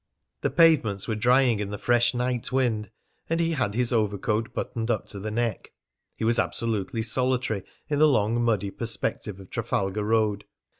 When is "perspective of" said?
8.71-9.51